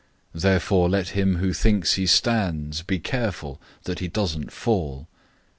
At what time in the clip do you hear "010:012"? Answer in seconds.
0.33-0.41